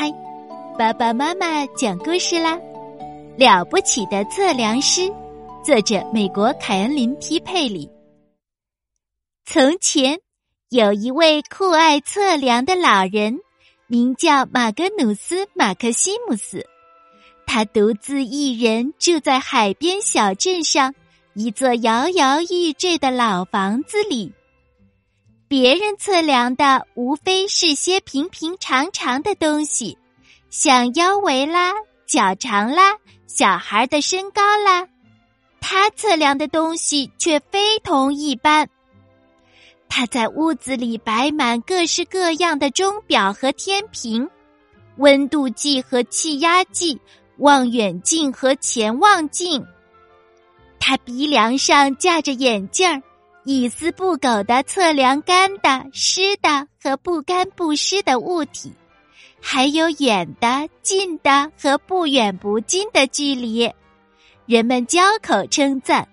[0.00, 0.10] 嗨，
[0.78, 2.58] 爸爸妈妈讲故事啦！
[3.36, 5.12] 了不起的测量师，
[5.62, 7.86] 作者美国凯恩林 ·P· 佩里。
[9.44, 10.18] 从前
[10.70, 13.40] 有一位酷爱测量的老人，
[13.88, 16.64] 名叫马格努斯·马克西姆斯。
[17.46, 20.94] 他独自一人住在海边小镇上
[21.34, 24.32] 一座摇摇欲坠的老房子里。
[25.50, 29.98] 别人测量的无非是些平平常常的东西，
[30.48, 31.72] 像腰围啦、
[32.06, 34.86] 脚长啦、小孩的身高啦。
[35.60, 38.68] 他测量的东西却非同一般。
[39.88, 44.30] 他在屋子里摆满各式各样的钟表和天平、
[44.98, 46.96] 温度计和气压计、
[47.38, 49.66] 望远镜和潜望镜。
[50.78, 53.02] 他鼻梁上架着眼镜儿。
[53.44, 58.70] 一丝不苟的测量干的、湿的和不干不湿的物体，
[59.40, 63.72] 还有远的、近的和不远不近的距离。
[64.44, 66.06] 人们交口称赞，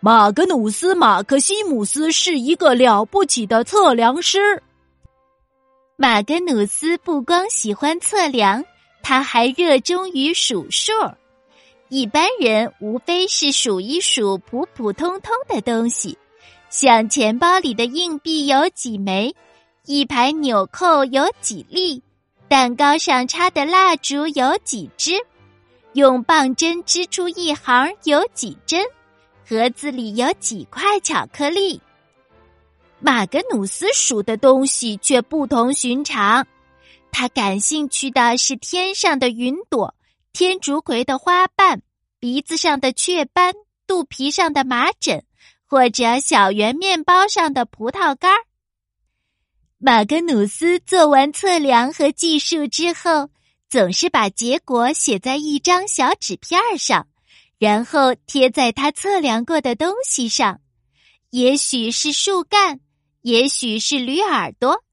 [0.00, 4.62] 马格努斯·马克西姆斯是一个了不起的测量师。
[5.96, 8.64] 马格努斯不光喜欢测量，
[9.02, 10.92] 他还热衷于数数。
[11.90, 16.16] 一般人无非是数一数普普通通的东西。
[16.72, 19.36] 像钱包里的硬币有几枚，
[19.84, 22.02] 一排纽扣有几粒，
[22.48, 25.12] 蛋糕上插的蜡烛有几支，
[25.92, 28.82] 用棒针织出一行有几针，
[29.46, 31.78] 盒子里有几块巧克力。
[33.00, 36.46] 马格努斯数的东西却不同寻常，
[37.10, 39.94] 他感兴趣的是天上的云朵、
[40.32, 41.82] 天竺葵的花瓣、
[42.18, 43.52] 鼻子上的雀斑、
[43.86, 45.22] 肚皮上的麻疹。
[45.72, 48.44] 或者小圆面包上的葡萄干儿。
[49.78, 53.30] 马格努斯做完测量和计数之后，
[53.70, 57.08] 总是把结果写在一张小纸片上，
[57.58, 60.60] 然后贴在他测量过的东西上。
[61.30, 62.80] 也许是树干，
[63.22, 64.84] 也许是驴耳朵，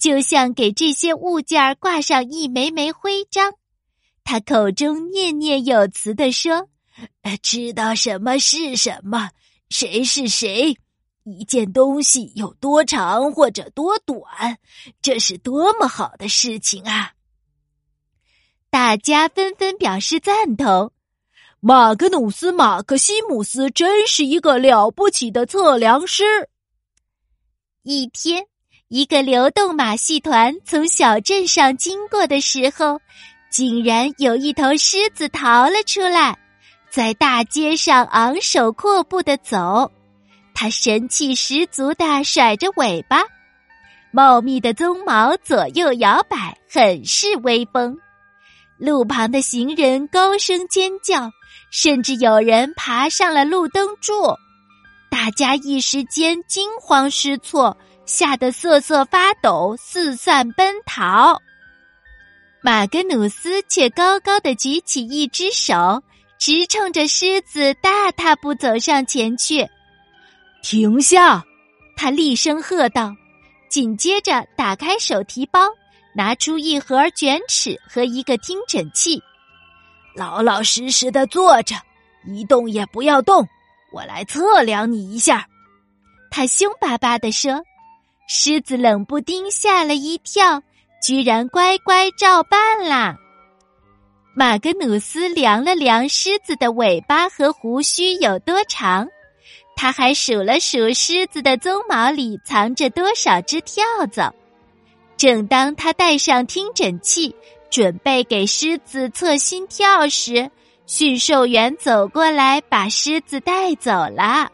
[0.00, 3.52] 就像给这些物件挂上一枚枚徽章。
[4.24, 6.68] 他口中念念有词地说
[7.40, 9.30] ：“知道什么是什么。”
[9.76, 10.78] 谁是谁？
[11.24, 14.56] 一件东西有多长或者多短，
[15.02, 17.14] 这是多么好的事情啊！
[18.70, 20.92] 大家纷纷表示赞同。
[21.58, 26.22] 马格努斯·马克西姆斯真是一个了不起的测量师。
[27.82, 28.46] 一天，
[28.86, 33.00] 一个流动马戏团从小镇上经过的时候，
[33.50, 36.38] 竟然有一头狮子逃了出来。
[36.94, 39.90] 在大街上昂首阔步的走，
[40.54, 43.24] 他神气十足的甩着尾巴，
[44.12, 47.98] 茂密的鬃毛左右摇摆，很是威风。
[48.78, 51.32] 路旁的行人高声尖叫，
[51.72, 54.12] 甚至有人爬上了路灯柱，
[55.10, 57.76] 大家一时间惊慌失措，
[58.06, 61.42] 吓得瑟瑟发抖，四散奔逃。
[62.62, 66.00] 马格努斯却高高的举起一只手。
[66.44, 69.66] 直冲着狮子大踏步走上前去，
[70.62, 71.42] 停下！
[71.96, 73.16] 他厉声喝道。
[73.70, 75.60] 紧接着，打开手提包，
[76.14, 79.22] 拿出一盒卷尺和一个听诊器，
[80.14, 81.76] 老老实实的坐着，
[82.26, 83.48] 一动也不要动。
[83.90, 85.48] 我来测量你一下。
[86.30, 87.64] 他凶巴巴的说。
[88.28, 90.62] 狮子冷不丁吓了一跳，
[91.02, 93.16] 居然乖乖照办啦。
[94.36, 99.06] 马格努斯量了量狮子的尾巴和胡须有多长，
[99.76, 104.34] 他还数了数狮子的鬃毛里藏着多少只跳蚤。
[105.16, 107.32] 正当他戴上听诊器，
[107.70, 110.50] 准备给狮子测心跳时，
[110.84, 114.50] 驯兽员走过来把狮子带走了。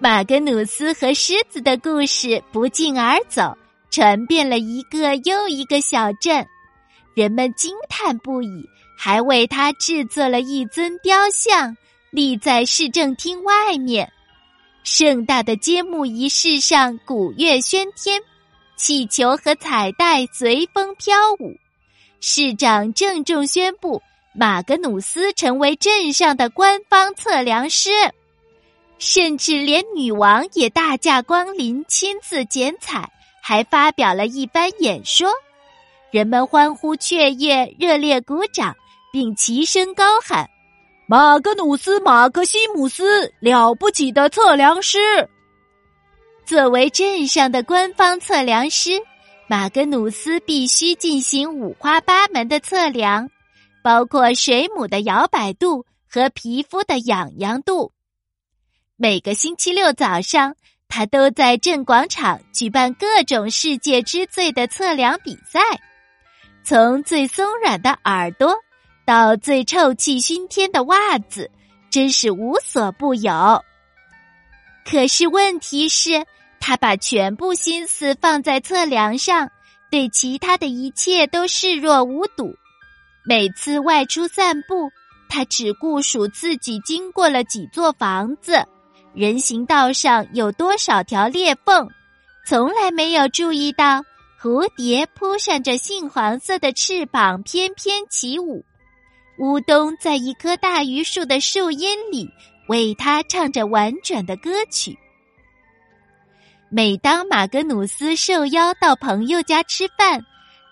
[0.00, 3.56] 马格努斯和狮子的故事不胫而走，
[3.92, 6.44] 传遍了一个又一个小镇。
[7.16, 11.74] 人们惊叹不已，还为他制作了一尊雕像，
[12.10, 14.12] 立在市政厅外面。
[14.84, 18.20] 盛大的揭幕仪式上，鼓乐喧天，
[18.76, 21.56] 气球和彩带随风飘舞。
[22.20, 24.02] 市长郑重宣布，
[24.34, 27.88] 马格努斯成为镇上的官方测量师，
[28.98, 33.10] 甚至连女王也大驾光临，亲自剪彩，
[33.42, 35.30] 还发表了一番演说。
[36.16, 38.74] 人们欢呼雀跃，热烈鼓掌，
[39.12, 40.48] 并齐声高喊
[41.06, 44.98] ：“马格努斯·马克西姆斯，了不起的测量师！”
[46.46, 48.92] 作为镇上的官方测量师，
[49.46, 53.28] 马格努斯必须进行五花八门的测量，
[53.82, 57.92] 包括水母的摇摆度和皮肤的痒痒度。
[58.96, 60.56] 每个星期六早上，
[60.88, 65.60] 他都在镇广场举办各种世界之最的测量比赛，
[66.66, 68.52] 从最松软的耳朵
[69.04, 71.48] 到最臭气熏天的袜子，
[71.90, 73.62] 真是无所不有。
[74.84, 76.26] 可是问题是。
[76.58, 79.48] 他把全部心思放在测量上，
[79.88, 82.52] 对其他的一切都视若无睹。
[83.24, 84.90] 每次外出散步，
[85.28, 88.64] 他只顾数自己经过了几座房子，
[89.14, 91.88] 人行道上有多少条裂缝，
[92.44, 94.02] 从来没有注意到
[94.40, 98.62] 蝴蝶扑扇着杏黄色的翅膀翩翩起舞，
[99.38, 102.28] 乌冬在一棵大榆树的树荫里
[102.68, 104.96] 为他唱着婉转的歌曲。
[106.68, 110.20] 每当马格努斯受邀到朋友家吃饭，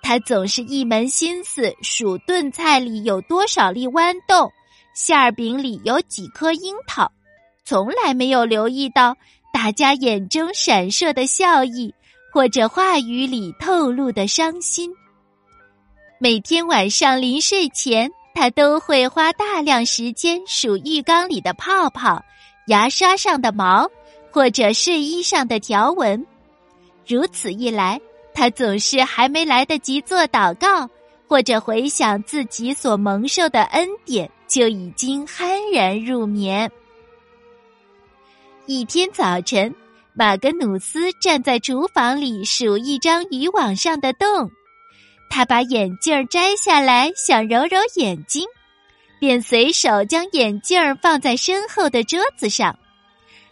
[0.02, 4.52] 他总是一门心思数炖菜里有多少粒豌豆，
[4.94, 7.10] 馅儿饼里有几颗樱桃，
[7.64, 9.16] 从来没有留意到
[9.54, 11.94] 大家眼中闪烁的笑意
[12.34, 14.92] 或者话语里透露的伤心。
[16.18, 22.20] 每天晚上临睡前，他都会花大量时间数浴缸里的泡泡，
[22.66, 23.88] 牙刷上的毛。
[24.32, 26.26] 或者睡衣上的条纹，
[27.06, 28.00] 如此一来，
[28.34, 30.90] 他总是还没来得及做祷告，
[31.28, 36.68] 或者回想自己所蒙受的恩典，就已经酣然入眠。
[38.66, 39.72] 一天早晨，
[40.16, 44.48] 马格努斯站在厨房里数一张渔网上的洞，
[45.28, 48.46] 他把眼镜摘下来，想揉揉眼睛，
[49.18, 52.78] 便随手将眼镜放在身后的桌子上。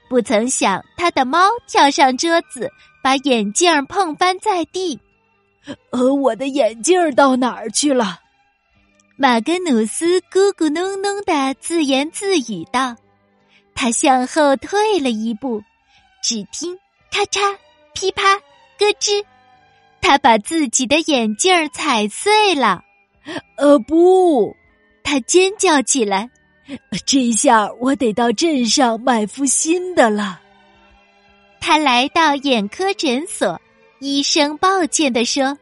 [0.08, 2.70] 不曾想，他的猫跳上桌子，
[3.02, 5.00] 把眼镜碰翻在地。
[5.90, 8.20] 呃，我的眼镜到哪儿去了？
[9.16, 12.94] 马格努斯咕咕哝哝的自言自语道。
[13.74, 15.62] 他向后退了一步，
[16.22, 16.78] 只听
[17.10, 17.56] 咔嚓、
[17.94, 18.36] 噼啪、
[18.78, 19.24] 咯吱，
[20.00, 22.82] 他把自己的眼镜儿踩碎了。
[23.56, 24.54] 呃，不！
[25.02, 26.30] 他尖叫起来。
[27.04, 30.40] 这下我得到镇上买副新的了。
[31.60, 33.60] 他来到眼科诊所，
[33.98, 35.58] 医生抱歉的说：“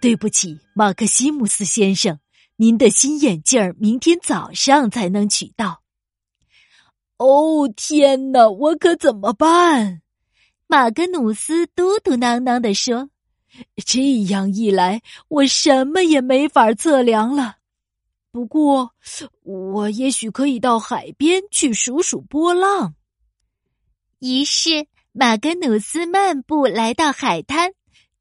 [0.00, 2.18] 对不起，马克西姆斯先生，
[2.56, 5.81] 您的新眼镜儿明天早上才能取到。”
[7.18, 10.02] 哦，天哪，我可怎么办？
[10.66, 13.10] 马格努斯嘟嘟囔囔的说
[13.84, 17.56] ：“这样一来，我什么也没法测量了。”
[18.32, 18.92] 不过，
[19.42, 22.94] 我也许可以到海边去数数波浪。
[24.20, 27.72] 于是，马格努斯漫步来到海滩，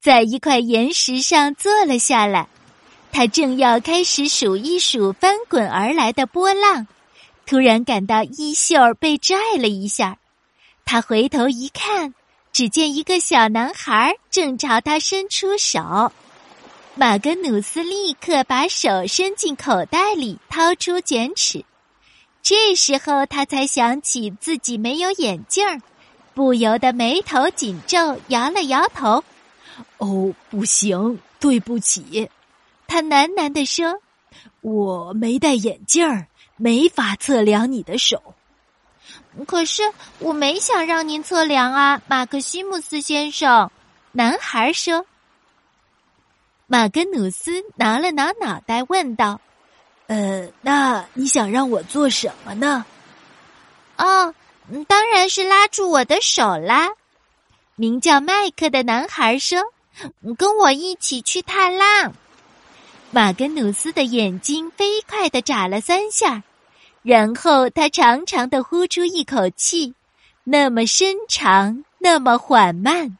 [0.01, 2.49] 在一块岩石上坐了下来。
[3.13, 6.87] 他正要开始数一数翻滚而来的波浪，
[7.51, 10.19] 突然感到衣袖被拽了一下。
[10.85, 12.13] 他回头一看，
[12.53, 16.13] 只见一个小男孩正朝他伸出手。
[16.95, 21.65] 马格努斯立刻把手伸进口袋里，掏出卷尺。
[22.41, 25.81] 这时候他才想起自己没有眼镜儿，
[26.33, 29.21] 不由得眉头紧皱，摇了摇头。
[29.99, 32.29] “哦，不行，对不起。”
[32.87, 33.99] 他喃喃地说
[34.61, 36.27] ，“我没戴眼镜儿，
[36.61, 38.21] 没法测量你的手。
[39.47, 39.81] 可是
[40.19, 43.71] 我没想让您测量啊，马克西姆斯先生。”
[44.13, 45.05] 男孩说。
[46.67, 49.41] 马格努斯挠了挠脑袋，问道
[50.07, 52.85] ：“呃，那你想让我做什么呢
[53.97, 54.33] ？”“哦，
[54.87, 56.89] 当然是拉住我的手啦。”
[57.75, 59.59] 名叫麦克的男孩说
[60.37, 62.13] ：“跟我一起去踏浪。”
[63.11, 66.43] 马格努斯的眼睛飞快的眨了三下，
[67.03, 69.93] 然后他长长的呼出一口气，
[70.43, 73.17] 那么深长，那么缓慢。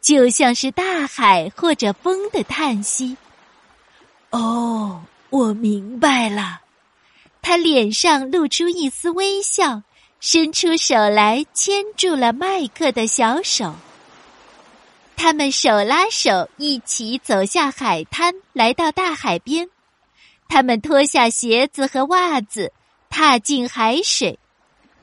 [0.00, 3.16] 就像是大海或者风的叹息。
[4.30, 6.60] 哦，我明白了。
[7.42, 9.82] 他脸上露出一丝微笑，
[10.18, 13.74] 伸出手来牵住了麦克的小手。
[15.16, 19.68] 他们手拉手一起走下海滩，来到大海边。
[20.48, 22.72] 他们脱下鞋子和袜子，
[23.10, 24.38] 踏进海水。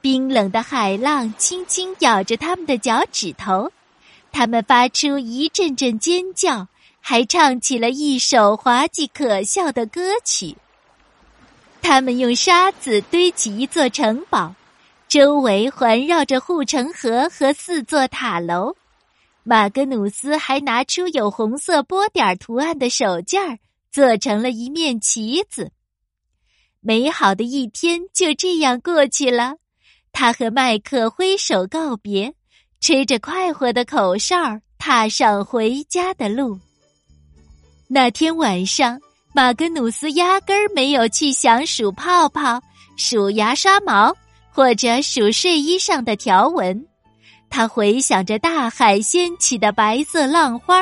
[0.01, 3.71] 冰冷的海浪轻轻咬着他们的脚趾头。
[4.31, 6.67] 他们发出一阵阵尖叫，
[7.01, 10.55] 还唱起了一首滑稽可笑的歌曲。
[11.81, 14.53] 他们用沙子堆起一座城堡，
[15.07, 18.75] 周围环绕着护城河和四座塔楼。
[19.43, 23.59] 马格努斯还拿出有红色波点图案的手绢儿，
[23.91, 25.71] 做成了一面旗子。
[26.81, 29.55] 美好的一天就这样过去了。
[30.12, 32.34] 他和麦克挥手告别，
[32.79, 34.36] 吹着快活的口哨，
[34.77, 36.60] 踏上回家的路。
[37.88, 39.00] 那天晚上，
[39.34, 42.62] 马格努斯压根儿没有去想数泡泡、
[42.96, 44.15] 数牙刷毛
[44.50, 46.86] 或者数睡衣上的条纹。
[47.50, 50.81] 他回想着大海掀起的白色浪花，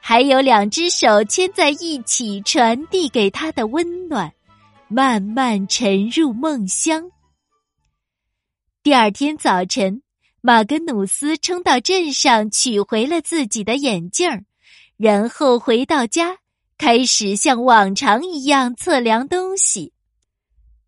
[0.00, 4.30] 还有两只手牵在一起传递给他的温暖，
[4.88, 7.10] 慢慢沉入梦乡。
[8.82, 10.02] 第二天早晨，
[10.42, 14.44] 马格努斯冲到镇上取回了自己的眼镜儿，
[14.96, 16.36] 然后回到家，
[16.76, 19.92] 开始像往常一样测量东西。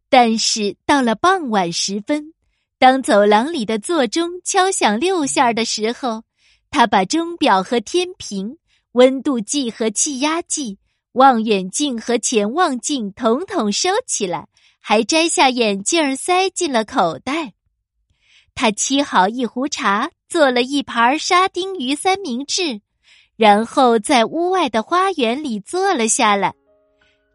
[0.09, 2.33] 但是到了傍晚时分。
[2.79, 6.25] 当走廊里的座钟敲响六下的时候，
[6.71, 8.59] 他把钟表和天平、
[8.93, 10.79] 温度计和气压计、
[11.17, 14.47] 望远镜和潜望镜统统收起来，
[14.81, 17.55] 还摘下眼镜塞进了口袋。
[18.55, 22.83] 他沏好一壶茶，做了一盘沙丁鱼三明治，
[23.37, 26.55] 然后在屋外的花园里坐了下来。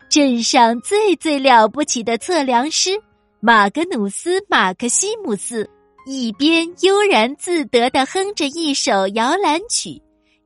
[0.10, 2.92] 镇上最最了不起的测量师。
[3.40, 5.68] 马格努斯·马克西姆斯
[6.06, 10.00] 一边悠然自得地哼着一首摇篮曲，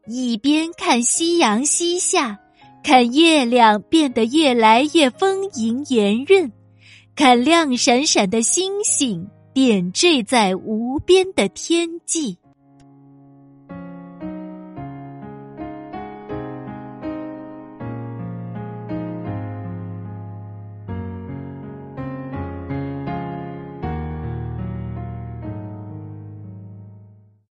[0.07, 2.39] 一边看夕阳西下，
[2.85, 6.51] 看月亮变得越来越丰盈圆润，
[7.15, 12.37] 看亮闪闪的星星点缀在无边的天际。